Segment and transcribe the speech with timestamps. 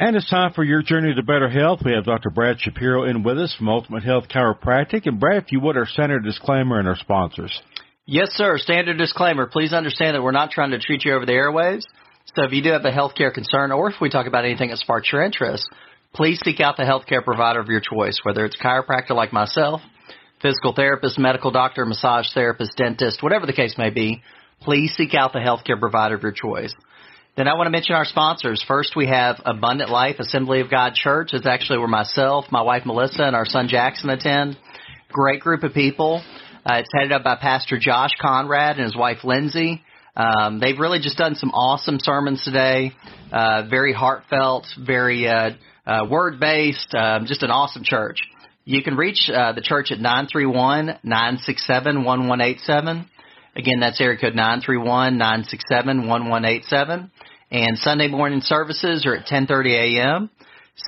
[0.00, 1.80] And it's time for your journey to better health.
[1.84, 2.30] We have Dr.
[2.30, 5.06] Brad Shapiro in with us from Ultimate Health Chiropractic.
[5.06, 7.60] And Brad, if you would, our standard disclaimer and our sponsors.
[8.06, 8.56] Yes, sir.
[8.56, 9.46] Standard disclaimer.
[9.46, 11.82] Please understand that we're not trying to treat you over the airwaves.
[12.34, 14.78] So if you do have a healthcare concern or if we talk about anything that
[14.78, 15.68] sparks your interest,
[16.14, 19.82] please seek out the healthcare provider of your choice, whether it's chiropractor like myself,
[20.40, 24.22] physical therapist, medical doctor, massage therapist, dentist, whatever the case may be.
[24.62, 26.72] Please seek out the healthcare provider of your choice.
[27.40, 28.62] Then I want to mention our sponsors.
[28.68, 31.30] First, we have Abundant Life Assembly of God Church.
[31.32, 34.58] It's actually where myself, my wife Melissa, and our son Jackson attend.
[35.10, 36.22] Great group of people.
[36.66, 39.80] Uh, it's headed up by Pastor Josh Conrad and his wife Lindsay.
[40.14, 42.92] Um, they've really just done some awesome sermons today.
[43.32, 45.52] Uh, very heartfelt, very uh,
[45.86, 46.94] uh, word based.
[46.94, 48.18] Um, just an awesome church.
[48.66, 52.42] You can reach uh, the church at nine three one nine six seven one one
[52.42, 53.08] eight seven.
[53.56, 57.10] Again, that's area code nine three one nine six seven one one eight seven.
[57.52, 60.30] And Sunday morning services are at 10:30 a.m.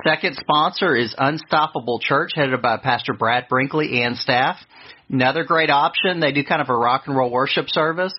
[0.07, 4.55] Second sponsor is Unstoppable Church, headed by Pastor Brad Brinkley and staff.
[5.09, 6.21] Another great option.
[6.21, 8.13] They do kind of a rock and roll worship service,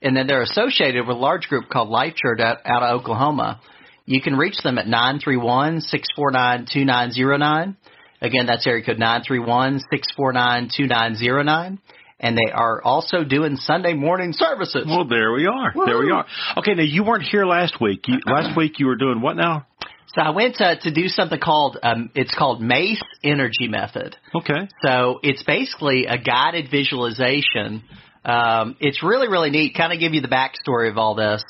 [0.00, 3.60] and then they're associated with a large group called Life Church out, out of Oklahoma.
[4.06, 7.76] You can reach them at 931-649-2909.
[8.20, 11.80] Again, that's area code nine three one six four nine two nine zero nine
[12.20, 14.84] and they are also doing Sunday morning services.
[14.86, 15.72] Well, there we are.
[15.74, 15.86] Woo!
[15.86, 16.26] There we are.
[16.58, 18.06] Okay, now you weren't here last week.
[18.06, 19.66] You, last week you were doing what now?
[20.14, 24.16] So I went to to do something called um, it's called Mace Energy Method.
[24.34, 24.68] Okay.
[24.82, 27.84] So it's basically a guided visualization.
[28.24, 29.74] Um, it's really really neat.
[29.76, 31.44] Kind of give you the backstory of all this.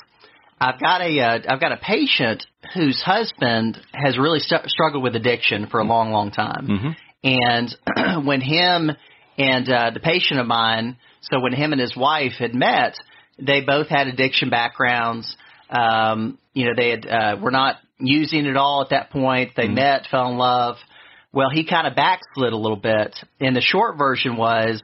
[0.60, 5.14] I've got a uh, I've got a patient whose husband has really st- struggled with
[5.14, 6.90] addiction for a long long time, mm-hmm.
[7.22, 8.90] and when him
[9.38, 12.96] and uh, the patient of mine, so when him and his wife had met,
[13.38, 15.36] they both had addiction backgrounds.
[15.70, 19.52] Um, you know, they had uh, were not using it all at that point.
[19.56, 19.74] They mm-hmm.
[19.74, 20.76] met, fell in love.
[21.32, 23.16] Well, he kind of backslid a little bit.
[23.40, 24.82] And the short version was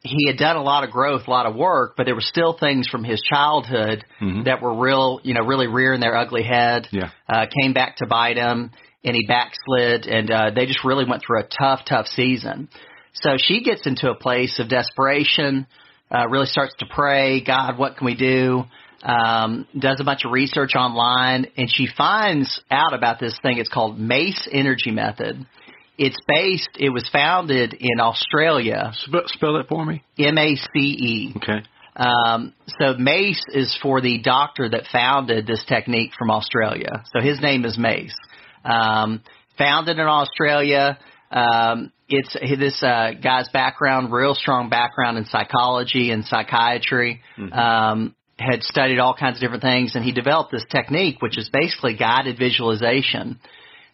[0.00, 2.56] he had done a lot of growth, a lot of work, but there were still
[2.58, 4.44] things from his childhood mm-hmm.
[4.44, 6.86] that were real, you know, really rearing their ugly head.
[6.92, 7.10] Yeah.
[7.28, 8.70] Uh, came back to bite him,
[9.02, 12.68] and he backslid, and uh, they just really went through a tough, tough season.
[13.14, 15.66] So she gets into a place of desperation,
[16.10, 18.64] uh, really starts to pray, God, what can we do?
[19.02, 23.58] Um, does a bunch of research online, and she finds out about this thing.
[23.58, 25.46] It's called Mace Energy Method.
[25.96, 28.92] It's based, it was founded in Australia.
[28.94, 30.02] Spell, spell that for me.
[30.18, 31.34] M A C E.
[31.36, 31.62] Okay.
[31.96, 37.02] Um, so Mace is for the doctor that founded this technique from Australia.
[37.12, 38.16] So his name is Mace.
[38.64, 39.22] Um,
[39.56, 40.98] founded in Australia.
[41.32, 47.20] Um, it's this uh, guy's background, real strong background in psychology and psychiatry.
[47.38, 47.52] Mm-hmm.
[47.52, 51.50] Um, had studied all kinds of different things, and he developed this technique, which is
[51.52, 53.40] basically guided visualization.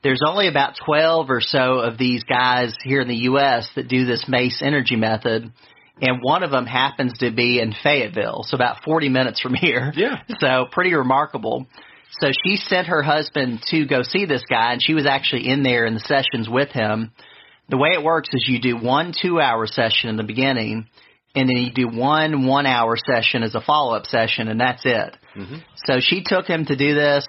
[0.02, 3.66] There's only about 12 or so of these guys here in the U.S.
[3.74, 5.50] that do this MACE energy method,
[6.00, 9.92] and one of them happens to be in Fayetteville, so about 40 minutes from here.
[9.96, 10.20] Yeah.
[10.40, 11.66] So pretty remarkable.
[12.20, 15.62] So she sent her husband to go see this guy, and she was actually in
[15.62, 17.12] there in the sessions with him.
[17.68, 20.86] The way it works is you do one two hour session in the beginning,
[21.34, 24.82] and then you do one one hour session as a follow up session, and that's
[24.84, 25.16] it.
[25.36, 25.56] Mm-hmm.
[25.86, 27.26] So she took him to do this,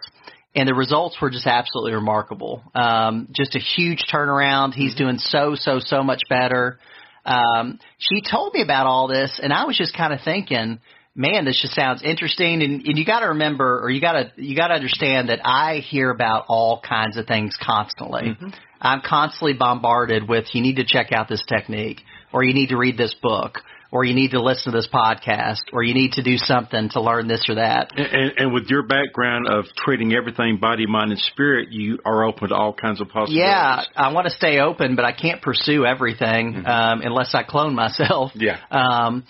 [0.53, 2.63] and the results were just absolutely remarkable.
[2.73, 4.73] Um, just a huge turnaround.
[4.73, 5.03] He's mm-hmm.
[5.03, 6.79] doing so so so much better.
[7.25, 10.79] Um, she told me about all this, and I was just kind of thinking,
[11.16, 12.62] man, this just sounds interesting.
[12.62, 15.40] And, and you got to remember, or you got to you got to understand that
[15.44, 18.23] I hear about all kinds of things constantly.
[18.23, 18.50] Mm-hmm.
[18.85, 22.01] I'm constantly bombarded with you need to check out this technique,
[22.31, 23.59] or you need to read this book,
[23.91, 27.01] or you need to listen to this podcast, or you need to do something to
[27.01, 27.91] learn this or that.
[27.97, 32.50] And, and with your background of treating everything body, mind, and spirit, you are open
[32.50, 33.38] to all kinds of possibilities.
[33.38, 36.66] Yeah, I want to stay open, but I can't pursue everything mm-hmm.
[36.66, 38.31] um, unless I clone myself.
[38.35, 38.59] Yeah.
[38.69, 39.25] Um,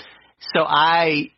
[0.54, 1.32] so I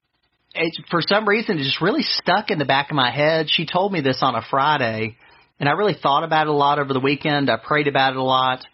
[0.55, 3.47] it, for some reason, it just really stuck in the back of my head.
[3.49, 5.17] She told me this on a Friday,
[5.59, 7.49] and I really thought about it a lot over the weekend.
[7.49, 8.65] I prayed about it a lot.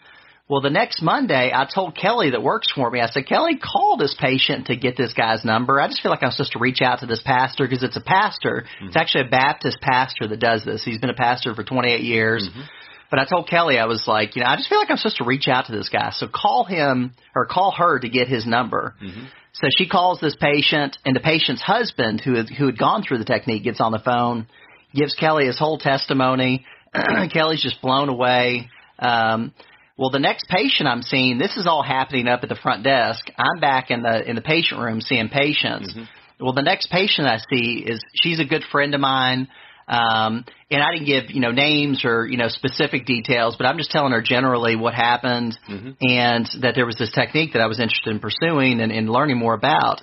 [0.49, 3.95] Well, the next Monday, I told Kelly that works for me, I said, Kelly, call
[3.97, 5.79] this patient to get this guy's number.
[5.79, 8.01] I just feel like I'm supposed to reach out to this pastor because it's a
[8.01, 8.65] pastor.
[8.65, 8.87] Mm-hmm.
[8.87, 10.83] It's actually a Baptist pastor that does this.
[10.83, 12.47] He's been a pastor for 28 years.
[12.49, 12.61] Mm-hmm.
[13.09, 15.17] But I told Kelly, I was like, you know, I just feel like I'm supposed
[15.17, 16.11] to reach out to this guy.
[16.11, 18.95] So call him or call her to get his number.
[19.01, 19.25] Mm-hmm.
[19.53, 23.19] So she calls this patient, and the patient's husband, who had, who had gone through
[23.19, 24.47] the technique, gets on the phone,
[24.93, 26.65] gives Kelly his whole testimony.
[27.33, 28.69] Kelly's just blown away.
[28.99, 29.53] Um,
[29.97, 33.25] well, the next patient I'm seeing, this is all happening up at the front desk.
[33.37, 35.93] I'm back in the in the patient room seeing patients.
[35.93, 36.43] Mm-hmm.
[36.43, 39.47] Well, the next patient I see is she's a good friend of mine.
[39.87, 43.77] Um, and I didn't give, you know, names or, you know, specific details, but I'm
[43.77, 45.91] just telling her generally what happened mm-hmm.
[45.99, 49.37] and that there was this technique that I was interested in pursuing and, and learning
[49.37, 50.01] more about.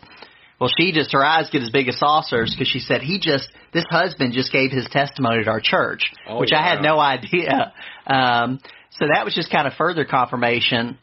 [0.60, 3.48] Well, she just, her eyes get as big as saucers because she said he just,
[3.72, 6.52] this husband just gave his testimony at our church, oh, which.
[6.52, 7.72] I had no idea.
[8.06, 8.60] Um,
[8.90, 10.98] so that was just kind of further confirmation.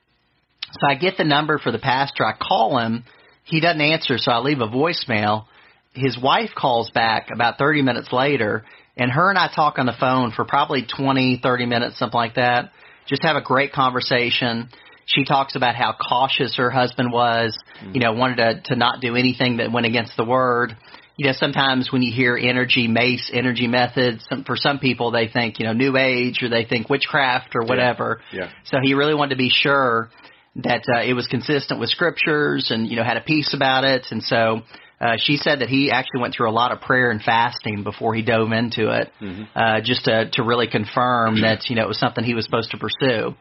[0.74, 2.26] So I get the number for the pastor.
[2.26, 3.04] I call him.
[3.44, 5.46] He doesn't answer, so I leave a voicemail.
[5.94, 8.66] His wife calls back about 30 minutes later,
[8.96, 12.36] and her and I talk on the phone for probably 20, 30 minutes, something like
[12.36, 12.72] that.
[13.08, 14.70] Just have a great conversation.
[15.08, 17.96] She talks about how cautious her husband was, mm-hmm.
[17.96, 20.78] you know, wanted to, to not do anything that went against the word.
[21.16, 25.28] You know, sometimes when you hear energy, mace, energy methods, some, for some people they
[25.28, 28.22] think, you know, new age or they think witchcraft or whatever.
[28.32, 28.42] Yeah.
[28.42, 28.50] yeah.
[28.66, 30.12] So he really wanted to be sure
[30.58, 34.08] that uh, it was consistent with scriptures and, you know, had a peace about it.
[34.12, 34.62] And so,
[35.00, 38.16] uh, she said that he actually went through a lot of prayer and fasting before
[38.16, 39.44] he dove into it, mm-hmm.
[39.56, 42.72] uh, just to, to really confirm that, you know, it was something he was supposed
[42.72, 43.36] to pursue.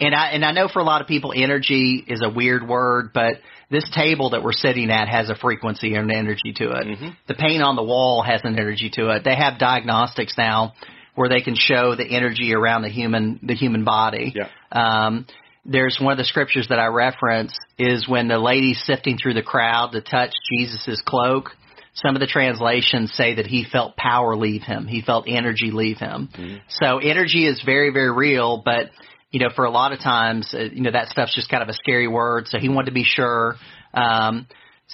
[0.00, 3.10] And I and I know for a lot of people, energy is a weird word,
[3.14, 3.34] but
[3.70, 6.86] this table that we're sitting at has a frequency and an energy to it.
[6.86, 7.08] Mm-hmm.
[7.28, 9.22] The paint on the wall has an energy to it.
[9.24, 10.74] They have diagnostics now
[11.14, 14.34] where they can show the energy around the human the human body.
[14.34, 14.48] Yeah.
[14.72, 15.26] Um,
[15.64, 19.42] there's one of the scriptures that I reference is when the lady's sifting through the
[19.42, 21.50] crowd to touch Jesus's cloak.
[21.94, 24.86] Some of the translations say that he felt power leave him.
[24.86, 26.28] He felt energy leave him.
[26.36, 26.56] Mm-hmm.
[26.68, 28.90] So energy is very, very real, but
[29.34, 31.68] you know, for a lot of times, uh, you know, that stuff's just kind of
[31.68, 32.46] a scary word.
[32.46, 33.56] So he wanted to be sure.
[33.92, 34.46] Um,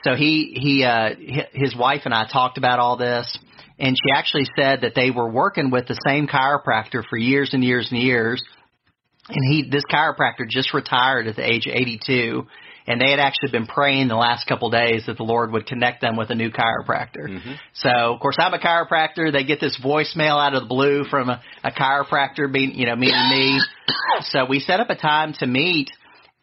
[0.02, 1.10] so he, he, uh,
[1.52, 3.38] his wife and I talked about all this
[3.78, 7.62] and she actually said that they were working with the same chiropractor for years and
[7.62, 8.42] years and years.
[9.28, 12.46] And he, this chiropractor just retired at the age of 82
[12.86, 15.66] and they had actually been praying the last couple of days that the Lord would
[15.66, 17.28] connect them with a new chiropractor.
[17.28, 17.52] Mm-hmm.
[17.74, 19.32] So, of course, I'm a chiropractor.
[19.32, 22.96] They get this voicemail out of the blue from a, a chiropractor, being you know
[22.96, 23.60] meeting me.
[24.22, 25.90] So we set up a time to meet,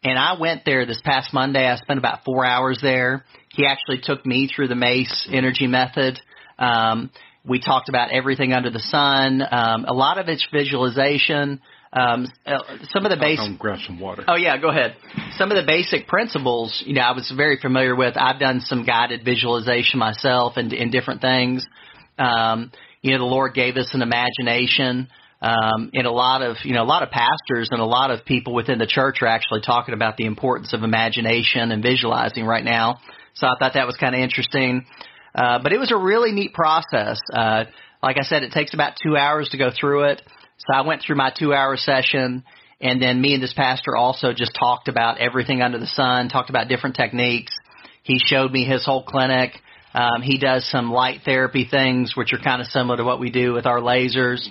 [0.02, 1.66] and I went there this past Monday.
[1.66, 3.24] I spent about four hours there.
[3.50, 6.20] He actually took me through the Mace Energy Method.
[6.58, 7.10] Um,
[7.44, 9.42] we talked about everything under the sun.
[9.42, 11.60] Um, a lot of it's visualization.
[11.92, 12.58] Um, uh,
[12.90, 13.58] some of the basic.
[13.58, 14.24] grab some water.
[14.28, 14.96] Oh yeah, go ahead.
[15.36, 18.14] Some of the basic principles, you know, I was very familiar with.
[18.16, 21.66] I've done some guided visualization myself and in different things.
[22.18, 25.08] Um, you know, the Lord gave us an imagination.
[25.40, 28.24] Um, and a lot of, you know, a lot of pastors and a lot of
[28.24, 32.64] people within the church are actually talking about the importance of imagination and visualizing right
[32.64, 32.98] now.
[33.34, 34.84] So I thought that was kind of interesting.
[35.34, 37.20] Uh, but it was a really neat process.
[37.32, 37.64] Uh,
[38.02, 40.22] like I said, it takes about two hours to go through it.
[40.58, 42.42] So I went through my two hour session
[42.80, 46.50] and then me and this pastor also just talked about everything under the sun, talked
[46.50, 47.52] about different techniques.
[48.02, 49.52] He showed me his whole clinic.
[49.94, 53.30] Um, he does some light therapy things, which are kind of similar to what we
[53.30, 54.46] do with our lasers.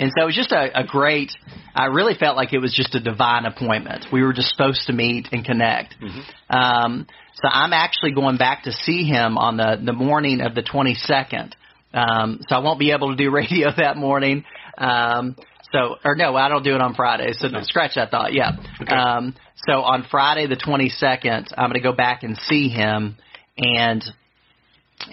[0.00, 1.30] And so it was just a, a great,
[1.74, 4.06] I really felt like it was just a divine appointment.
[4.10, 5.94] We were just supposed to meet and connect.
[6.00, 6.56] Mm-hmm.
[6.56, 10.62] Um, so I'm actually going back to see him on the, the morning of the
[10.62, 11.52] 22nd.
[11.92, 14.44] Um, so I won't be able to do radio that morning.
[14.78, 15.36] Um,
[15.70, 17.34] so, or no, I don't do it on Friday.
[17.34, 17.62] So no.
[17.62, 18.32] scratch that thought.
[18.32, 18.52] Yeah.
[18.80, 18.94] Okay.
[18.94, 19.34] Um,
[19.68, 23.18] so on Friday the 22nd, I'm going to go back and see him
[23.58, 24.02] and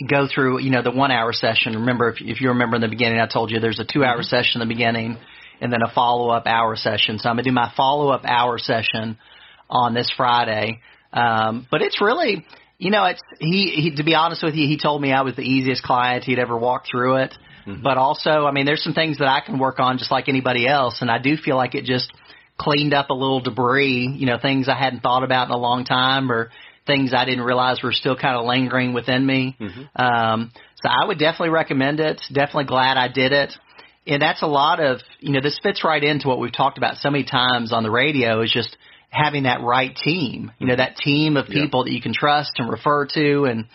[0.07, 1.73] go through, you know, the one hour session.
[1.73, 4.17] Remember, if, if you remember in the beginning, I told you there's a two hour
[4.17, 4.23] mm-hmm.
[4.23, 5.17] session in the beginning
[5.61, 7.19] and then a follow up hour session.
[7.19, 9.17] So I'm going to do my follow up hour session
[9.69, 10.81] on this Friday.
[11.13, 12.45] Um, but it's really,
[12.77, 13.95] you know, it's he, he.
[13.95, 16.55] To be honest with you, he told me I was the easiest client he'd ever
[16.55, 17.33] walked through it.
[17.65, 17.81] Mm-hmm.
[17.81, 20.67] But also, I mean, there's some things that I can work on just like anybody
[20.67, 22.11] else, and I do feel like it just
[22.57, 25.85] cleaned up a little debris, you know, things I hadn't thought about in a long
[25.85, 26.49] time or
[26.87, 29.55] things I didn't realize were still kind of lingering within me.
[29.59, 30.01] Mm-hmm.
[30.01, 30.51] Um,
[30.81, 32.21] so I would definitely recommend it.
[32.33, 33.53] Definitely glad I did it.
[34.07, 36.95] And that's a lot of, you know, this fits right into what we've talked about
[36.95, 38.75] so many times on the radio is just
[39.09, 40.79] having that right team, you know, mm-hmm.
[40.79, 41.91] that team of people yeah.
[41.91, 43.43] that you can trust and refer to.
[43.45, 43.65] And,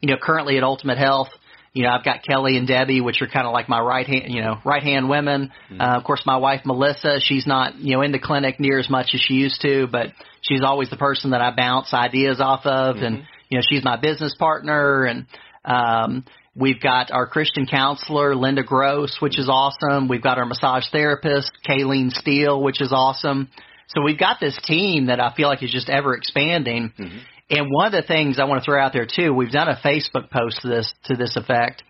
[0.00, 1.28] you know, currently at Ultimate Health,
[1.74, 4.26] you know, I've got Kelly and Debbie, which are kind of like my right hand,
[4.28, 5.50] you know, right hand women.
[5.70, 5.80] Mm-hmm.
[5.80, 8.88] Uh, of course, my wife Melissa, she's not, you know, in the clinic near as
[8.88, 10.06] much as she used to, but
[10.40, 13.04] she's always the person that I bounce ideas off of, mm-hmm.
[13.04, 13.16] and
[13.48, 15.26] you know, she's my business partner, and
[15.64, 20.06] um, we've got our Christian counselor Linda Gross, which is awesome.
[20.06, 23.48] We've got our massage therapist Kayleen Steele, which is awesome.
[23.88, 26.92] So we've got this team that I feel like is just ever expanding.
[26.98, 27.18] Mm-hmm.
[27.50, 29.76] And one of the things I want to throw out there too, we've done a
[29.84, 31.82] Facebook post to this to this effect,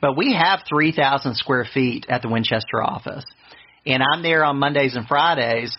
[0.00, 3.24] but we have 3,000 square feet at the Winchester office,
[3.86, 5.76] and I'm there on Mondays and Fridays.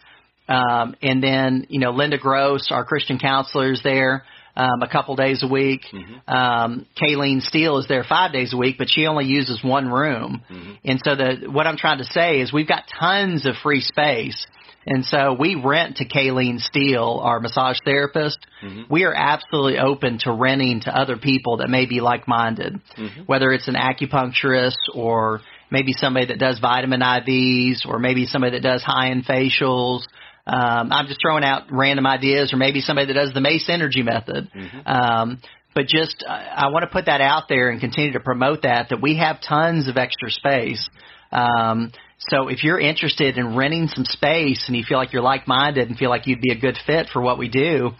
[0.47, 4.23] Um, and then you know Linda Gross, our Christian counselor, is there.
[4.55, 5.81] um, a couple days a week.
[5.93, 6.29] Mm-hmm.
[6.29, 10.43] Um, Kayleen Steele is there five days a week, but she only uses one room.
[10.49, 10.71] Mm-hmm.
[10.83, 14.45] And so the what I'm trying to say is we've got tons of free space.
[14.89, 18.39] And so we rent to Kayleen Steele, our massage therapist.
[18.63, 18.91] Mm-hmm.
[18.91, 23.21] We are absolutely open to renting to other people that may be like-minded, Mm-hmm.
[23.27, 28.63] whether it's an acupuncturist or maybe somebody that does vitamin IVs or maybe somebody that
[28.63, 30.01] does high-end facials.
[30.47, 34.01] Um, I'm just throwing out random ideas, or maybe somebody that does the Mace Energy
[34.01, 34.49] method.
[34.87, 35.39] Um,
[35.75, 38.89] but just uh, I want to put that out there and continue to promote that
[38.89, 40.89] that we have tons of extra space.
[41.31, 45.87] Um, so if you're interested in renting some space and you feel like you're like-minded
[45.87, 47.91] and feel like you'd be a good fit for what we do,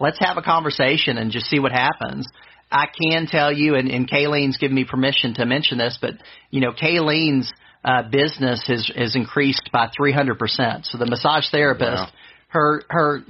[0.00, 2.26] let's have a conversation and just see what happens.
[2.70, 6.12] I can tell you, and, and Kayleen's given me permission to mention this, but
[6.50, 7.52] you know, Kayleen's
[7.84, 10.84] uh, business has has increased by 300 percent.
[10.86, 12.08] So the massage therapist, Wow.
[12.48, 13.20] her her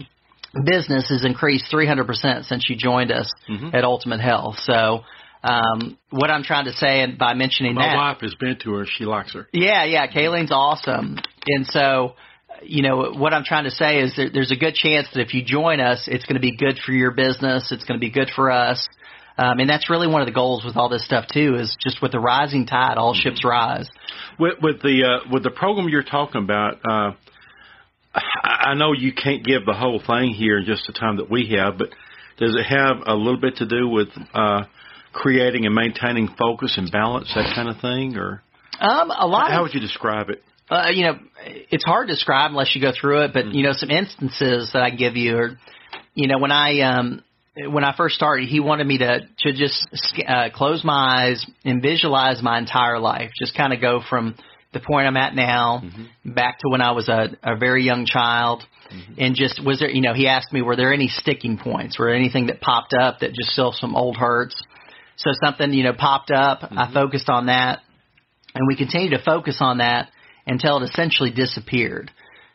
[0.64, 3.76] business has increased 300 percent since she joined us Mm-hmm.
[3.76, 4.56] at Ultimate Health.
[4.60, 5.02] So
[5.48, 8.58] um, what I'm trying to say, and by mentioning My that, My wife has been
[8.64, 8.86] to her.
[8.86, 9.48] She likes her.
[9.52, 11.18] yeah, yeah, Kayleen's awesome.
[11.46, 12.14] And so,
[12.62, 15.32] you know, what I'm trying to say is there, there's a good chance that if
[15.32, 17.72] you join us, it's going to be good for your business.
[17.72, 18.86] It's going to be good for us.
[19.38, 22.02] Um, and that's really one of the goals with all this stuff too, is just
[22.02, 23.88] with the rising tide, all ships rise.
[24.38, 27.12] With, with the uh, with the program you're talking about, uh,
[28.14, 31.30] I I know you can't give the whole thing here in just the time that
[31.30, 31.90] we have, but
[32.38, 34.64] does it have a little bit to do with uh,
[35.12, 38.42] creating and maintaining focus and balance, that kind of thing, or
[38.80, 40.42] Um, a lot how of would you describe it?
[40.70, 43.32] uh, you know, it's hard to describe unless you go through it.
[43.32, 45.58] But you know, some instances that I give you are,
[46.14, 47.22] you know, when I um
[47.56, 49.88] when I first started, he wanted me to to just
[50.26, 54.34] uh, close my eyes and visualize my entire life, just kind of go from
[54.74, 55.82] the point I'm at now
[56.24, 58.62] back to when I was a, a very young child.
[59.18, 61.98] And just was there, you know, he asked me, were there any sticking points?
[61.98, 64.62] Were there anything that popped up that just still some old hurts?
[65.18, 66.60] So something, you know, popped up.
[66.70, 67.80] I focused on that
[68.54, 70.10] and we continued to focus on that
[70.46, 72.10] until it essentially disappeared.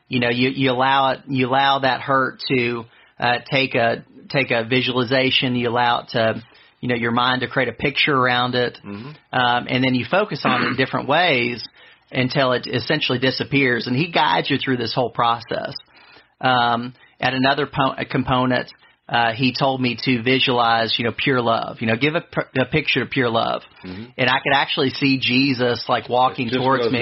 [0.08, 2.84] You know, you, you allow it, you allow that hurt to
[3.20, 5.55] uh, take a take a visualization.
[5.55, 6.43] You allow it to,
[6.82, 8.77] you know, your mind to create a picture around it,
[9.32, 11.63] um, and then you focus on it in different ways
[12.12, 13.88] until it essentially disappears.
[13.88, 15.74] And he guides you through this whole process.
[16.41, 18.70] Um, at another po- component,
[19.07, 21.77] uh, he told me to visualize, you know, pure love.
[21.81, 22.24] You know, give a,
[22.60, 23.62] a picture of pure love,
[24.17, 27.00] and I could actually see Jesus like walking Just what I towards me,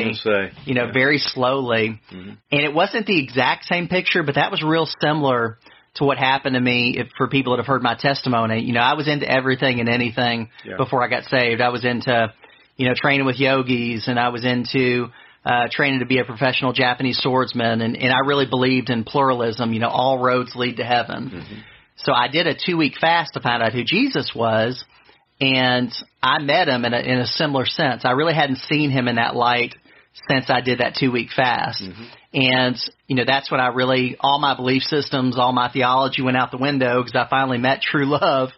[0.65, 2.00] you know, very slowly.
[2.12, 5.60] And it wasn't the exact same picture, but that was real similar
[5.96, 6.96] to what happened to me.
[6.98, 9.88] If, for people that have heard my testimony, you know, I was into everything and
[9.88, 10.77] anything Yeah.
[10.77, 11.62] before I got saved.
[11.62, 12.34] I was into,
[12.77, 15.08] you know, training with yogis, and I was into
[15.46, 19.72] uh, training to be a professional Japanese swordsman, and, and I really believed in pluralism.
[19.74, 21.29] You know, all roads lead to heaven.
[22.03, 24.84] So I did a two week fast to find out who Jesus was,
[25.39, 25.91] and
[26.22, 28.03] I met him in a, in a similar sense.
[28.05, 29.75] I really hadn't seen him in that light
[30.29, 31.81] since I did that two week fast.
[32.34, 32.77] And,
[33.08, 36.51] you know, that's when I really, all my belief systems, all my theology went out
[36.51, 38.50] the window because I finally met true love.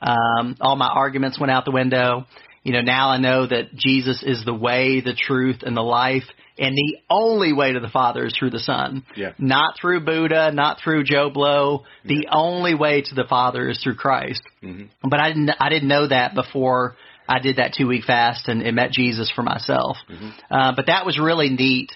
[0.00, 2.26] Um, all my arguments went out the window.
[2.64, 6.24] You know, now I know that Jesus is the way, the truth, and the life.
[6.58, 9.04] And the only way to the Father is through the Son.
[9.16, 9.32] Yeah.
[9.38, 11.84] Not through Buddha, not through Joe Blow.
[12.04, 14.42] The only way to the Father is through Christ.
[14.62, 15.08] Mm-hmm.
[15.08, 16.96] But I didn't, I didn't know that before
[17.28, 19.96] I did that two week fast and, and met Jesus for myself.
[20.10, 20.28] Mm-hmm.
[20.50, 21.90] Uh, but that was really neat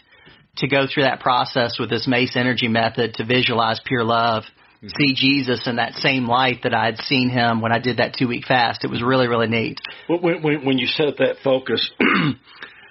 [0.59, 4.89] to go through that process with this Mace Energy method to visualize pure love, mm-hmm.
[4.99, 8.15] see Jesus in that same light that I had seen him when I did that
[8.19, 8.85] two week fast.
[8.85, 9.79] It was really, really neat.
[10.07, 11.91] When- when, when you set that focus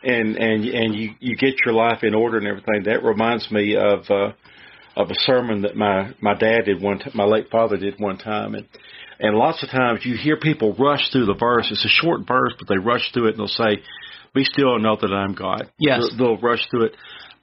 [0.06, 3.76] and and and you you get your life in order and everything, that reminds me
[3.76, 4.34] of uh,
[4.96, 8.18] of a sermon that my my dad did one, t- my late father did one
[8.18, 8.68] time, and
[9.20, 11.68] and lots of times you hear people rush through the verse.
[11.72, 13.82] It's a short verse, but they rush through it and they'll say,
[14.34, 16.02] "Be still and know that I'm God." Yes.
[16.18, 16.96] they'll, they'll rush through it.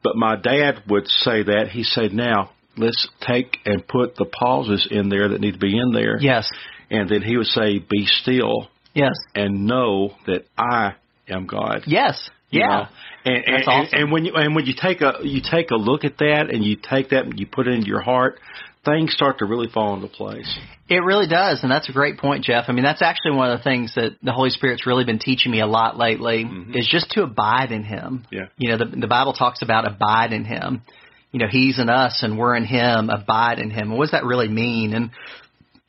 [0.02, 4.88] But my dad would say that he said, "Now let's take and put the pauses
[4.90, 6.48] in there that need to be in there." Yes.
[6.90, 9.14] and then he would say, "Be still." Yes.
[9.34, 11.84] and know that I am God.
[11.86, 12.28] Yes.
[12.52, 12.66] You Yeah.
[12.68, 12.86] know?
[13.24, 13.88] And, and, That's awesome.
[13.92, 16.50] and, and when you and when you take a you take a look at that
[16.50, 18.40] and you take that and you put it into your heart,
[18.84, 20.58] things start to really fall into place.
[20.88, 22.64] It really does, and that's a great point, Jeff.
[22.68, 25.52] I mean, that's actually one of the things that the Holy Spirit's really been teaching
[25.52, 26.74] me a lot lately mm-hmm.
[26.74, 28.26] is just to abide in Him.
[28.30, 28.46] Yeah.
[28.58, 30.82] You know, the, the Bible talks about abide in Him.
[31.30, 33.08] You know, He's in us and we're in Him.
[33.08, 33.96] Abide in Him.
[33.96, 34.94] What does that really mean?
[34.94, 35.10] And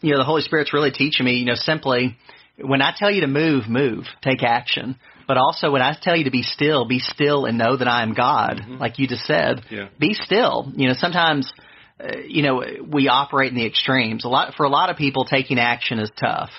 [0.01, 1.33] you know, the Holy Spirit's really teaching me.
[1.37, 2.15] You know, simply
[2.57, 4.97] when I tell you to move, move, take action.
[5.27, 8.03] But also when I tell you to be still, be still and know that I
[8.03, 9.61] am God, like you just said.
[9.69, 9.89] Yeah.
[9.99, 10.71] Be still.
[10.75, 11.51] You know, sometimes
[11.99, 14.25] uh, you know, we operate in the extremes.
[14.25, 16.49] A lot for a lot of people, taking action is tough.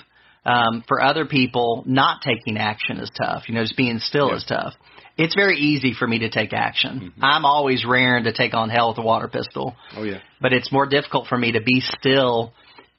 [0.45, 3.43] Um, for other people, not taking action is tough.
[3.49, 4.35] You know, just being still Yeah.
[4.35, 4.73] is tough.
[5.17, 6.99] It's very easy for me to take action.
[6.99, 7.23] Mm-hmm.
[7.23, 10.19] I'm always raring to take on hell with a water pistol, Oh yeah.
[10.41, 12.53] but it's more difficult for me to be still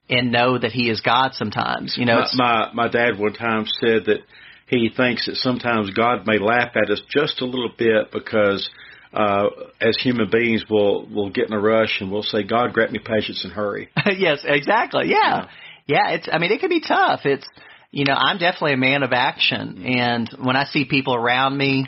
[0.09, 1.35] and know that He is God.
[1.35, 4.21] Sometimes, you know, My, my my dad one time said that
[4.67, 8.69] he thinks that sometimes God may laugh at us just a little bit because
[9.13, 9.47] uh,
[9.81, 12.99] as human beings we'll we'll get in a rush and we'll say, God grant me
[12.99, 13.89] patience and hurry.
[14.17, 15.05] yes, exactly.
[15.07, 15.49] Yeah.
[15.87, 17.21] Yeah, it's I mean it can be tough.
[17.25, 17.47] It's
[17.93, 21.87] you know, I'm definitely a man of action and when I see people around me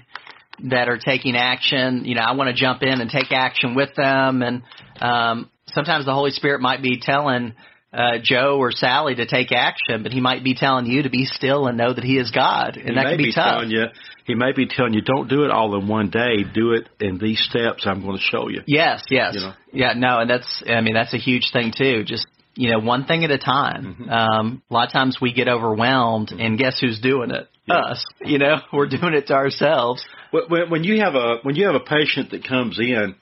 [0.70, 3.94] that are taking action, you know, I want to jump in and take action with
[3.96, 4.62] them and
[5.00, 7.54] um sometimes the Holy Spirit might be telling
[7.92, 11.24] uh Joe or Sally to take action, but he might be telling you to be
[11.24, 12.76] still and know that he is God.
[12.76, 13.52] And he that can be, be tough.
[13.60, 13.84] telling you
[14.26, 16.44] he may be telling you don't do it all in one day.
[16.52, 18.60] Do it in these steps I'm going to show you.
[18.66, 19.34] Yes, yes.
[19.36, 19.52] You know?
[19.72, 22.04] Yeah, no, and that's I mean that's a huge thing too.
[22.04, 23.96] Just you know, one thing at a time.
[23.98, 24.10] Mm-hmm.
[24.10, 27.48] Um a lot of times we get overwhelmed and guess who's doing it?
[27.70, 28.04] Us.
[28.20, 30.04] You know, we're doing it to ourselves.
[30.30, 33.14] When- When, when you have a when you have a patient that comes in,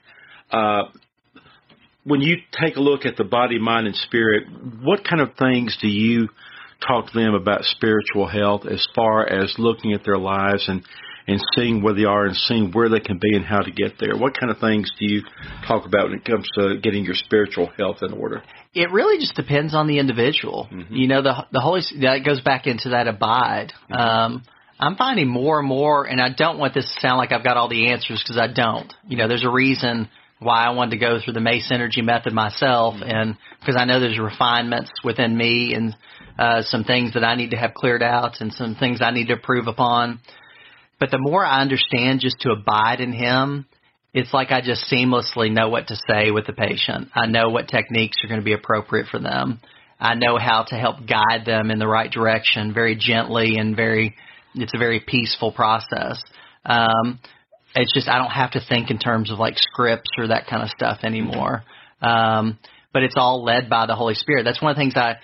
[0.51, 0.83] uh,
[2.07, 4.47] when you take a look at the body, mind, and spirit,
[4.81, 6.29] what kind of things do you
[6.87, 10.83] talk to them about spiritual health as far as looking at their lives and
[11.29, 13.95] and seeing where they are and seeing where they can be and how to get
[13.99, 14.15] there?
[14.15, 15.23] What kind of things do you
[15.67, 18.41] talk about when it comes to getting your spiritual health in order?
[18.73, 20.69] It really just depends on the individual.
[20.89, 23.73] You know, the the Holy that goes back into that abide.
[23.91, 24.43] Um
[24.79, 27.57] I'm finding more and more, and I don't want this to sound like I've got
[27.57, 28.93] all the answers because I don't.
[29.07, 30.07] You know, there's a reason
[30.39, 33.99] why I wanted to go through the Mace Energy method myself, and because I know
[33.99, 35.95] there's refinements within me and
[36.37, 39.27] uh, some things that I need to have cleared out and some things I need
[39.27, 40.19] to improve upon.
[40.99, 43.65] But the more I understand just to abide in Him,
[44.13, 47.09] it's like I just seamlessly know what to say with the patient.
[47.13, 49.59] I know what techniques are going to be appropriate for them.
[49.99, 54.15] I know how to help guide them in the right direction very gently and very,
[54.53, 56.21] it's a very peaceful process.
[56.65, 57.19] Um,
[57.81, 60.63] it's just, I don't have to think in terms of like scripts or that kind
[60.63, 61.63] of stuff anymore.
[62.01, 62.57] Um,
[62.93, 64.43] but it's all led by the Holy Spirit.
[64.43, 65.15] That's one of the things I,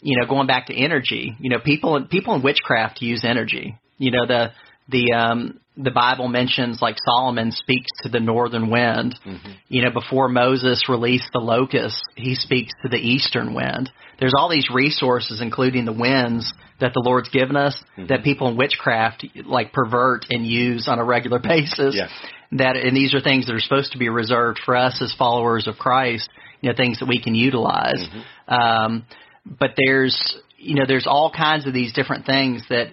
[0.00, 3.78] you know, going back to energy, you know, people, people in witchcraft use energy.
[3.98, 4.52] You know, the,
[4.88, 9.18] the um the Bible mentions like Solomon speaks to the northern wind.
[9.26, 9.52] Mm-hmm.
[9.68, 13.90] You know, before Moses released the locusts, he speaks to the eastern wind.
[14.18, 18.08] There's all these resources, including the winds that the Lord's given us, mm-hmm.
[18.08, 21.94] that people in witchcraft like pervert and use on a regular basis.
[21.96, 22.08] Yeah.
[22.52, 25.66] That and these are things that are supposed to be reserved for us as followers
[25.66, 26.28] of Christ.
[26.60, 28.04] You know, things that we can utilize.
[28.04, 28.52] Mm-hmm.
[28.52, 29.06] Um,
[29.46, 32.88] but there's you know there's all kinds of these different things that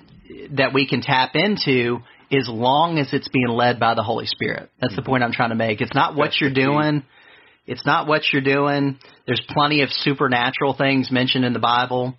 [0.52, 2.00] that we can tap into
[2.32, 4.70] as long as it's being led by the Holy Spirit.
[4.82, 5.10] That's the mm-hmm.
[5.10, 5.82] point I'm trying to make.
[5.82, 7.04] It's not what That's you're doing.
[7.66, 8.98] It's not what you're doing.
[9.26, 12.16] There's plenty of supernatural things mentioned in the Bible,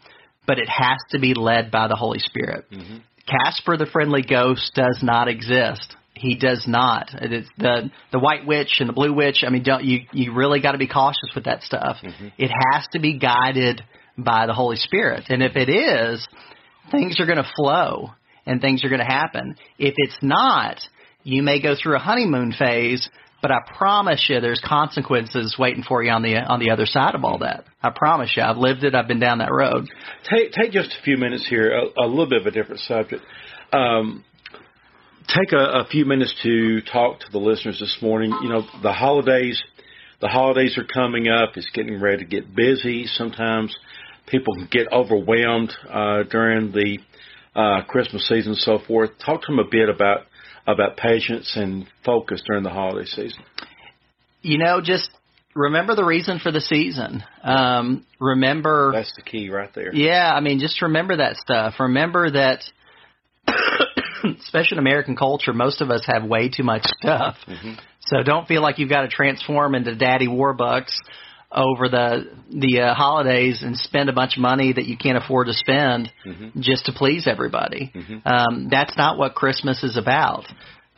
[0.46, 2.66] but it has to be led by the Holy Spirit.
[2.70, 2.98] Mm-hmm.
[3.26, 5.94] Casper the friendly ghost does not exist.
[6.14, 7.10] He does not.
[7.12, 9.44] It's the the white witch and the blue witch.
[9.46, 11.98] I mean, don't you you really got to be cautious with that stuff.
[12.02, 12.28] Mm-hmm.
[12.38, 13.82] It has to be guided
[14.16, 15.24] by the Holy Spirit.
[15.28, 16.26] And if it is,
[16.90, 18.10] things are going to flow
[18.48, 19.54] and things are going to happen.
[19.78, 20.78] If it's not,
[21.22, 23.08] you may go through a honeymoon phase,
[23.40, 27.14] but I promise you there's consequences waiting for you on the on the other side
[27.14, 27.64] of all that.
[27.82, 28.42] I promise you.
[28.42, 28.94] I've lived it.
[28.94, 29.88] I've been down that road.
[30.28, 33.22] Take take just a few minutes here, a, a little bit of a different subject.
[33.72, 34.24] Um,
[35.28, 38.34] take a, a few minutes to talk to the listeners this morning.
[38.42, 39.62] You know, the holidays,
[40.20, 41.50] the holidays are coming up.
[41.56, 43.06] It's getting ready to get busy.
[43.06, 43.76] Sometimes
[44.26, 46.98] people can get overwhelmed uh, during the
[47.58, 49.10] uh, Christmas season and so forth.
[49.24, 50.26] Talk to them a bit about
[50.66, 53.42] about patience and focus during the holiday season.
[54.42, 55.10] You know, just
[55.54, 57.24] remember the reason for the season.
[57.42, 59.92] Um, remember That's the key right there.
[59.92, 61.74] Yeah, I mean, just remember that stuff.
[61.80, 62.62] Remember that,
[64.40, 67.36] especially in American culture, most of us have way too much stuff.
[68.00, 70.94] So don't feel like you've got to transform into Daddy Warbucks
[71.50, 75.46] over the the uh, holidays and spend a bunch of money that you can't afford
[75.46, 76.10] to spend
[76.60, 77.90] just to please everybody.
[78.26, 80.44] Um, that's not what Christmas is about.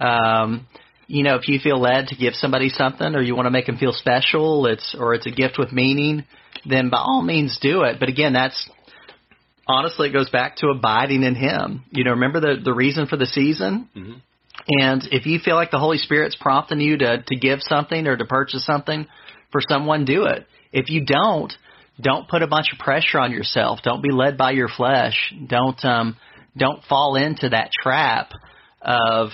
[0.01, 0.67] Um,
[1.07, 3.67] you know, if you feel led to give somebody something or you want to make
[3.67, 6.25] them feel special, it's or it's a gift with meaning,
[6.69, 7.99] then by all means do it.
[8.01, 8.69] But again, that's
[9.69, 11.85] honestly it goes back to abiding in Him.
[11.91, 13.89] You know, remember the the reason for the season.
[14.69, 18.17] And if you feel like the Holy Spirit's prompting you to to give something or
[18.17, 19.07] to purchase something
[19.53, 20.47] for someone, do it.
[20.73, 21.53] If you don't,
[22.01, 23.81] don't put a bunch of pressure on yourself.
[23.83, 25.35] Don't be led by your flesh.
[25.47, 26.17] Don't um
[26.57, 28.33] don't fall into that trap
[28.81, 29.29] of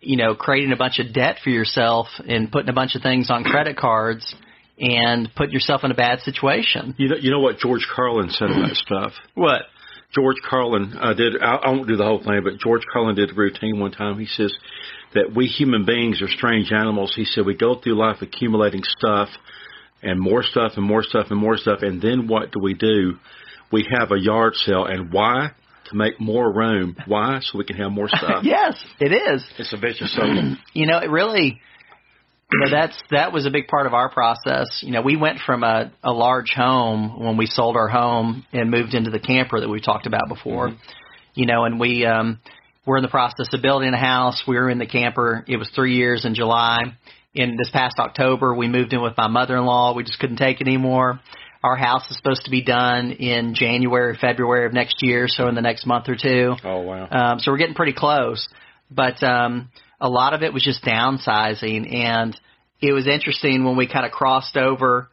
[0.00, 3.30] you know creating a bunch of debt for yourself and putting a bunch of things
[3.30, 4.34] on credit cards
[4.78, 6.94] and put yourself in a bad situation.
[6.98, 9.12] You know, you know what George Carlin said about stuff.
[9.34, 9.62] What?
[10.14, 11.40] George Carlin uh, did.
[11.40, 14.18] I, I won't do the whole thing, but George Carlin did a routine one time.
[14.18, 14.54] He says
[15.14, 17.12] that we human beings are strange animals.
[17.14, 19.28] He said we go through life accumulating stuff
[20.02, 23.18] and more stuff and more stuff and more stuff, and then what do we do?
[23.70, 25.52] We have a yard sale, and why?
[25.86, 26.96] To make more room.
[27.06, 27.40] Why?
[27.40, 28.42] So we can have more stuff.
[28.44, 29.44] yes, it is.
[29.58, 30.56] It's a vicious circle.
[30.72, 31.60] you know, it really
[32.52, 34.82] you know that's that was a big part of our process.
[34.82, 38.70] You know, we went from a, a large home when we sold our home and
[38.70, 40.68] moved into the camper that we talked about before.
[40.68, 40.76] Mm-hmm.
[41.34, 42.40] You know, and we um
[42.84, 44.42] we're in the process of building a house.
[44.46, 45.44] We were in the camper.
[45.46, 46.78] It was three years in July.
[47.34, 49.94] In this past October, we moved in with my mother-in-law.
[49.94, 51.20] We just couldn't take it anymore.
[51.64, 55.54] Our house is supposed to be done in January, February of next year, so in
[55.54, 56.54] the next month or two.
[56.64, 57.08] Oh wow!
[57.08, 58.48] Um, so we're getting pretty close,
[58.90, 62.36] but um, a lot of it was just downsizing, and
[62.80, 65.08] it was interesting when we kind of crossed over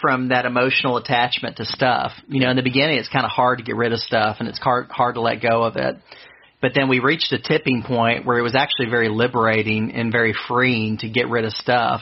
[0.00, 2.10] from that emotional attachment to stuff.
[2.26, 4.48] You know, in the beginning, it's kind of hard to get rid of stuff, and
[4.48, 5.96] it's hard hard to let go of it.
[6.64, 10.34] But then we reached a tipping point where it was actually very liberating and very
[10.48, 12.00] freeing to get rid of stuff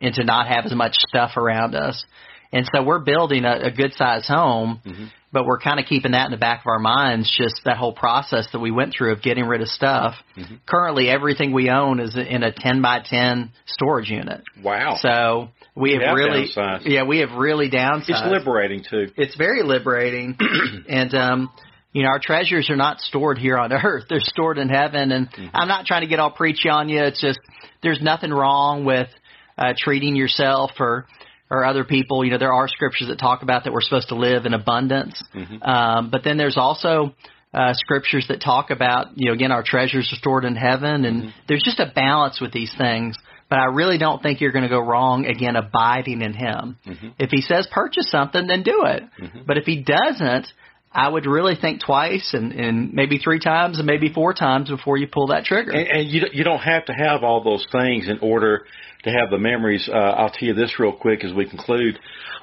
[0.00, 2.04] and to not have as much stuff around us.
[2.52, 5.06] And so we're building a, a good sized home, mm-hmm.
[5.32, 7.92] but we're kind of keeping that in the back of our minds, just that whole
[7.92, 10.14] process that we went through of getting rid of stuff.
[10.36, 10.54] Mm-hmm.
[10.64, 14.42] Currently, everything we own is in a 10 by 10 storage unit.
[14.62, 14.96] Wow.
[15.00, 16.82] So we have, have really, downsized.
[16.84, 18.10] yeah, we have really downsized.
[18.10, 19.08] It's liberating too.
[19.16, 20.38] It's very liberating.
[20.88, 21.50] and, um,
[21.94, 24.04] you know, our treasures are not stored here on earth.
[24.10, 25.12] They're stored in heaven.
[25.12, 25.46] And mm-hmm.
[25.54, 27.02] I'm not trying to get all preachy on you.
[27.02, 27.38] It's just,
[27.82, 29.08] there's nothing wrong with,
[29.56, 31.06] uh, treating yourself or,
[31.48, 32.24] or other people.
[32.24, 35.22] You know, there are scriptures that talk about that we're supposed to live in abundance.
[35.34, 35.62] Mm-hmm.
[35.62, 37.14] Um, but then there's also
[37.54, 41.22] uh, scriptures that talk about, you know, again, our treasures are stored in heaven, and
[41.22, 41.30] mm-hmm.
[41.46, 43.16] there's just a balance with these things.
[43.48, 46.76] But I really don't think you're going to go wrong again abiding in Him.
[46.84, 47.08] Mm-hmm.
[47.20, 49.04] If He says purchase something, then do it.
[49.20, 49.38] Mm-hmm.
[49.46, 50.48] But if He doesn't,
[50.94, 54.96] I would really think twice and, and maybe three times and maybe four times before
[54.96, 55.72] you pull that trigger.
[55.72, 58.64] And, and you you don't have to have all those things in order
[59.02, 59.88] to have the memories.
[59.92, 61.98] Uh, I'll tell you this real quick as we conclude.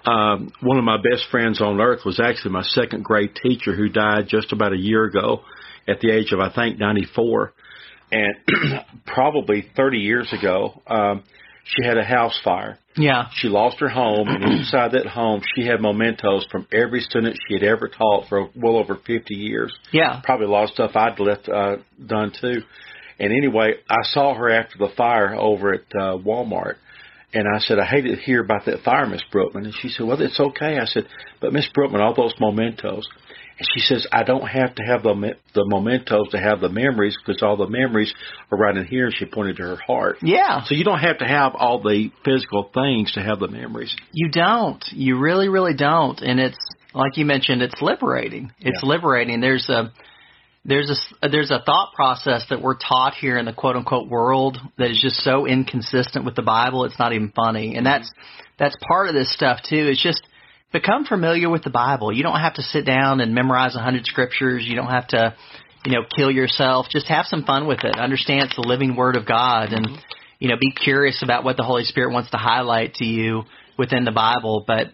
[0.05, 3.87] Um, one of my best friends on earth was actually my second grade teacher who
[3.87, 5.41] died just about a year ago
[5.87, 7.53] at the age of, I think, 94.
[8.11, 8.35] And
[9.05, 11.23] probably 30 years ago, um,
[11.63, 12.77] she had a house fire.
[12.97, 13.25] Yeah.
[13.35, 17.53] She lost her home, and inside that home, she had mementos from every student she
[17.53, 19.73] had ever taught for well over 50 years.
[19.91, 20.21] Yeah.
[20.23, 22.61] Probably a lot of stuff I'd left uh, done too.
[23.19, 26.75] And anyway, I saw her after the fire over at uh, Walmart.
[27.33, 29.65] And I said, I hate to hear about that fire, Miss Brookman.
[29.65, 30.77] And she said, Well, it's okay.
[30.79, 31.07] I said,
[31.39, 33.07] But Miss Brookman, all those mementos.
[33.73, 37.41] She says, I don't have to have the the mementos to have the memories because
[37.41, 38.13] all the memories
[38.51, 39.05] are right in here.
[39.05, 40.17] And she pointed to her heart.
[40.21, 40.63] Yeah.
[40.65, 43.95] So you don't have to have all the physical things to have the memories.
[44.11, 44.83] You don't.
[44.91, 46.19] You really, really don't.
[46.21, 46.59] And it's
[46.93, 48.51] like you mentioned, it's liberating.
[48.59, 48.89] It's yeah.
[48.89, 49.41] liberating.
[49.41, 49.91] There's a
[50.63, 54.57] there's a there's a thought process that we're taught here in the quote unquote world
[54.77, 56.85] that is just so inconsistent with the Bible.
[56.85, 57.85] It's not even funny, and mm-hmm.
[57.85, 58.11] that's
[58.59, 59.87] that's part of this stuff too.
[59.87, 60.21] It's just
[60.71, 62.11] become familiar with the Bible.
[62.11, 64.63] You don't have to sit down and memorize a hundred scriptures.
[64.65, 65.35] You don't have to,
[65.85, 66.87] you know, kill yourself.
[66.89, 67.97] Just have some fun with it.
[67.97, 69.87] Understand it's the living Word of God, and
[70.39, 73.43] you know, be curious about what the Holy Spirit wants to highlight to you
[73.77, 74.63] within the Bible.
[74.65, 74.87] But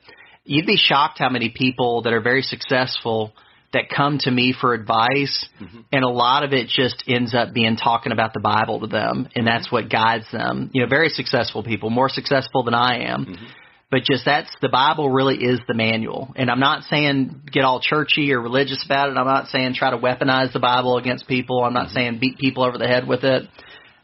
[0.44, 3.34] you'd be shocked how many people that are very successful
[3.74, 5.82] that come to me for advice, mm-hmm.
[5.92, 9.28] and a lot of it just ends up being talking about the Bible to them,
[9.36, 10.70] and that's what guides them.
[10.74, 13.26] You know, very successful people, more successful than I am.
[13.26, 13.46] Mm-hmm.
[13.90, 16.34] But just that's the Bible really is the manual.
[16.36, 19.18] And I'm not saying get all churchy or religious about it.
[19.18, 21.64] I'm not saying try to weaponize the Bible against people.
[21.64, 21.96] I'm not mm-hmm.
[21.96, 23.44] saying beat people over the head with it.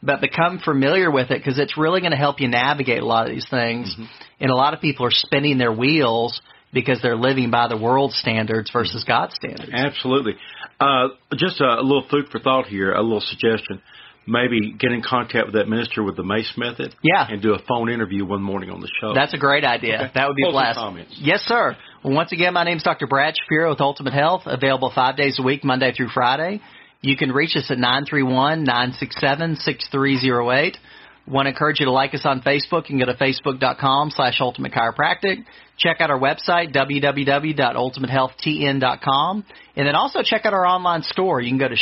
[0.02, 3.26] But become familiar with it because it's really going to help you navigate a lot
[3.26, 3.94] of these things.
[3.94, 4.06] Mm-hmm.
[4.40, 6.42] And a lot of people are spinning their wheels
[6.74, 9.72] because they're living by the world standards versus God's standards.
[9.74, 10.36] Absolutely.
[10.80, 13.82] Uh, just a, a little food for thought here, a little suggestion.
[14.26, 16.96] Maybe get in contact with that minister with the Mace method.
[17.04, 17.28] Yeah.
[17.30, 19.14] And do a phone interview one morning on the show.
[19.14, 19.96] That's a great idea.
[19.96, 20.12] Okay.
[20.16, 20.80] That would be Closing blessed.
[20.80, 21.14] Comments.
[21.20, 21.76] Yes, sir.
[22.04, 23.08] Well, once again, my name is Dr.
[23.08, 26.62] Brad Shapiro with Ultimate Health, available five days a week, Monday through Friday.
[27.02, 30.78] You can reach us at 931 967 6308.
[31.26, 32.90] Want to encourage you to like us on Facebook.
[32.90, 35.46] You can go to facebook.com slash ultimate chiropractic.
[35.78, 39.46] Check out our website, www.ultimatehealthtn.com.
[39.76, 41.40] And then also check out our online store.
[41.42, 41.78] You can go to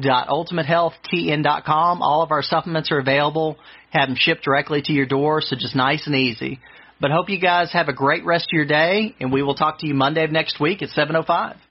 [0.00, 2.02] shop.ultimatehealthtn.com.
[2.02, 3.56] All of our supplements are available.
[3.90, 6.60] Have them shipped directly to your door, so just nice and easy.
[7.00, 9.80] But hope you guys have a great rest of your day, and we will talk
[9.80, 11.56] to you Monday of next week at 7.05.